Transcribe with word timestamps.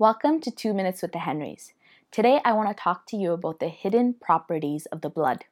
Welcome 0.00 0.40
to 0.42 0.52
2 0.52 0.74
Minutes 0.74 1.02
with 1.02 1.10
the 1.10 1.18
Henrys. 1.18 1.72
Today 2.12 2.40
I 2.44 2.52
want 2.52 2.68
to 2.68 2.80
talk 2.80 3.04
to 3.08 3.16
you 3.16 3.32
about 3.32 3.58
the 3.58 3.66
hidden 3.66 4.14
properties 4.14 4.86
of 4.92 5.00
the 5.00 5.10
blood. 5.10 5.46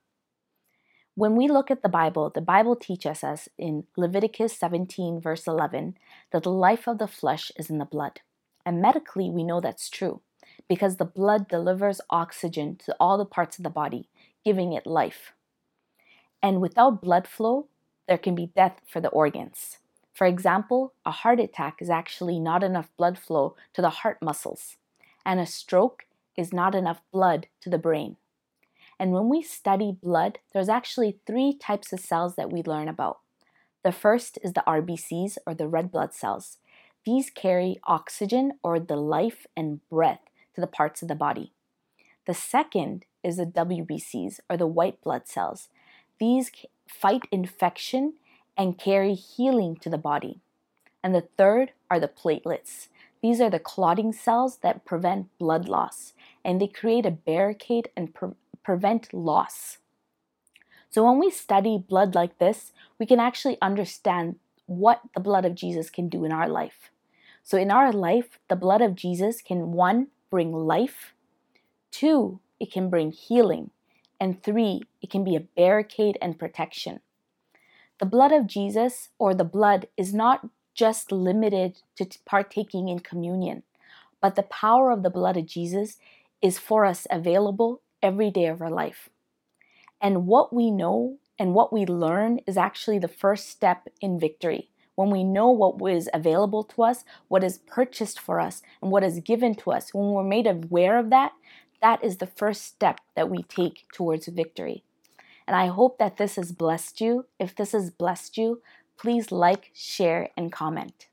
When 1.17 1.35
we 1.35 1.49
look 1.49 1.69
at 1.69 1.83
the 1.83 1.89
Bible, 1.89 2.31
the 2.31 2.41
Bible 2.41 2.77
teaches 2.77 3.25
us 3.25 3.49
in 3.59 3.89
Leviticus 3.97 4.57
17, 4.57 5.21
verse 5.21 5.49
11, 5.49 5.99
that 6.31 6.45
the 6.45 6.53
life 6.53 6.87
of 6.87 6.99
the 6.99 7.09
flesh 7.09 7.51
is 7.57 7.71
in 7.71 7.79
the 7.79 7.85
blood. 7.85 8.21
And 8.65 8.81
medically, 8.81 9.31
we 9.31 9.43
know 9.43 9.61
that's 9.61 9.91
true 9.91 10.21
because 10.69 10.99
the 10.99 11.05
blood 11.05 11.49
delivers 11.49 12.01
oxygen 12.09 12.77
to 12.85 12.95
all 13.01 13.19
the 13.19 13.25
parts 13.25 13.59
of 13.59 13.65
the 13.65 13.69
body, 13.69 14.09
giving 14.45 14.73
it 14.73 14.87
life. 14.87 15.33
And 16.41 16.61
without 16.61 17.03
blood 17.03 17.27
flow, 17.27 17.67
there 18.07 18.17
can 18.17 18.37
be 18.37 18.53
death 18.55 18.81
for 18.87 19.01
the 19.01 19.09
organs. 19.09 19.79
For 20.17 20.27
example, 20.27 20.95
a 21.05 21.11
heart 21.11 21.41
attack 21.41 21.83
is 21.83 21.91
actually 21.91 22.41
not 22.41 22.63
enough 22.63 22.89
blood 22.97 23.19
flow 23.19 23.55
to 23.75 23.83
the 23.83 23.91
heart 24.01 24.23
muscles, 24.23 24.79
and 25.27 25.39
a 25.39 25.45
stroke 25.45 26.07
is 26.39 26.55
not 26.55 26.75
enough 26.75 27.03
blood 27.13 27.49
to 27.61 27.69
the 27.69 27.77
brain. 27.77 28.17
And 28.99 29.13
when 29.13 29.29
we 29.29 29.43
study 29.43 29.93
blood, 29.93 30.39
there's 30.55 30.71
actually 30.71 31.19
three 31.27 31.53
types 31.53 31.93
of 31.93 32.01
cells 32.01 32.35
that 32.37 32.51
we 32.51 32.63
learn 32.63 32.89
about. 32.89 33.19
The 33.85 33.93
first 33.93 34.39
is 34.43 34.55
the 34.55 34.65
RBCs 34.67 35.37
or 35.47 35.53
the 35.53 35.69
red 35.69 35.93
blood 35.93 36.15
cells. 36.15 36.57
These 37.05 37.29
carry 37.29 37.79
oxygen 37.85 38.53
or 38.63 38.81
the 38.81 38.97
life 38.97 39.47
and 39.55 39.87
breath 39.91 40.23
to 40.55 40.63
the 40.63 40.67
parts 40.67 41.03
of 41.03 41.09
the 41.09 41.15
body. 41.15 41.53
The 42.27 42.33
second 42.33 43.05
is 43.23 43.37
the 43.37 43.45
WBCs 43.45 44.41
or 44.49 44.57
the 44.57 44.67
white 44.67 45.03
blood 45.03 45.29
cells. 45.29 45.69
These 46.19 46.51
fight 46.89 47.25
infection 47.31 48.15
and 48.57 48.79
carry 48.79 49.15
healing 49.15 49.77
to 49.77 49.91
the 49.91 49.99
body. 49.99 50.41
And 51.03 51.15
the 51.15 51.29
third 51.37 51.73
are 51.91 52.01
the 52.01 52.09
platelets. 52.09 52.89
These 53.23 53.41
are 53.41 53.51
the 53.51 53.59
clotting 53.59 54.13
cells 54.13 54.59
that 54.59 54.85
prevent 54.85 55.37
blood 55.39 55.69
loss 55.69 56.15
and 56.47 56.61
they 56.61 56.69
create 56.69 57.05
a 57.05 57.11
barricade 57.11 57.91
and 57.97 58.15
pre- 58.15 58.31
prevent 58.63 59.13
loss. 59.13 59.79
So, 60.89 61.05
when 61.05 61.19
we 61.19 61.31
study 61.31 61.77
blood 61.77 62.15
like 62.15 62.39
this, 62.39 62.73
we 62.99 63.05
can 63.05 63.19
actually 63.19 63.59
understand 63.61 64.37
what 64.67 65.01
the 65.13 65.21
blood 65.21 65.45
of 65.45 65.57
Jesus 65.57 65.91
can 65.91 66.09
do 66.09 66.25
in 66.25 66.31
our 66.31 66.49
life. 66.49 66.91
So, 67.43 67.59
in 67.59 67.73
our 67.73 67.93
life, 67.93 68.39
the 68.49 68.57
blood 68.57 68.81
of 68.81 68.95
Jesus 68.95 69.43
can 69.43 69.73
one, 69.73 70.07
bring 70.31 70.53
life, 70.53 71.13
two, 71.91 72.39
it 72.61 72.73
can 72.73 72.89
bring 72.89 73.11
healing, 73.11 73.71
and 74.21 74.43
three, 74.43 74.83
it 75.03 75.11
can 75.11 75.25
be 75.25 75.35
a 75.35 75.41
barricade 75.41 76.17
and 76.23 76.39
protection. 76.39 77.01
The 77.99 78.07
blood 78.07 78.33
of 78.33 78.47
Jesus 78.47 79.09
or 79.19 79.35
the 79.35 79.45
blood 79.45 79.89
is 79.97 80.13
not 80.13 80.49
just 80.75 81.11
limited 81.11 81.79
to 81.97 82.07
partaking 82.27 82.89
in 82.89 82.99
communion, 82.99 83.63
but 84.21 84.35
the 84.35 84.43
power 84.43 84.91
of 84.91 85.03
the 85.03 85.11
blood 85.11 85.37
of 85.37 85.47
Jesus 85.47 85.97
is 86.43 86.59
for 86.59 86.85
us 86.85 87.07
available 87.11 87.81
every 88.03 88.31
day 88.31 88.47
of 88.47 88.61
our 88.61 88.71
life. 88.71 89.09
And 90.01 90.27
what 90.27 90.53
we 90.53 90.71
know 90.71 91.17
and 91.39 91.55
what 91.55 91.73
we 91.73 91.87
learn 91.87 92.41
is 92.47 92.57
actually 92.57 92.99
the 92.99 93.09
first 93.09 93.49
step 93.49 93.89
in 94.01 94.21
victory. 94.21 94.71
When 94.95 95.11
we 95.11 95.25
know 95.25 95.51
what 95.51 95.91
is 95.91 96.09
available 96.15 96.65
to 96.65 96.83
us, 96.85 97.05
what 97.29 97.45
is 97.45 97.59
purchased 97.59 98.19
for 98.19 98.41
us, 98.41 98.63
and 98.81 98.91
what 98.91 99.05
is 99.05 99.21
given 99.21 99.55
to 99.57 99.73
us, 99.73 99.93
when 99.93 100.13
we're 100.13 100.23
made 100.23 100.47
aware 100.47 100.99
of 100.99 101.11
that, 101.11 101.33
that 101.83 102.03
is 102.03 102.17
the 102.17 102.27
first 102.27 102.65
step 102.65 103.01
that 103.15 103.29
we 103.29 103.43
take 103.43 103.85
towards 103.93 104.27
victory. 104.27 104.83
And 105.47 105.57
I 105.57 105.67
hope 105.67 105.99
that 105.99 106.17
this 106.17 106.37
has 106.37 106.53
blessed 106.53 107.01
you. 107.01 107.27
If 107.39 107.55
this 107.55 107.73
has 107.73 107.91
blessed 107.91 108.37
you, 108.37 108.63
please 108.99 109.31
like, 109.31 109.71
share, 109.75 110.31
and 110.37 110.51
comment. 110.51 111.09